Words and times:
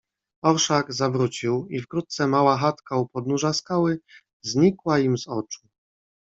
"Orszak 0.43 0.93
zawrócił 0.93 1.67
i 1.69 1.79
wkrótce 1.79 2.27
mała 2.27 2.57
chatka 2.57 2.97
u 2.97 3.07
podnóża 3.07 3.53
skały 3.53 3.99
znikła 4.43 4.99
im 4.99 5.17
z 5.17 5.27
oczu." 5.27 5.67